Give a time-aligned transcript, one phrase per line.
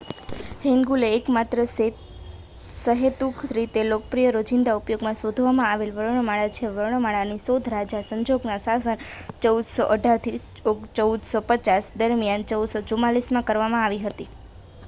[0.61, 1.59] હેન્ગુલ એ એકમાત્ર
[2.77, 6.71] સહેતુક રીતે લોકપ્રિય રોજીંદા ઉપયોગમાં શોધવામાં આવેલ વર્ણમાળા છે.
[6.73, 9.05] વર્ણમાળાની શોધ રાજા સેજોંગનાં શાસન
[9.41, 10.35] 1418-
[10.67, 14.31] 1450 દરમિયાન 1444માં કરવામાં આવી હતી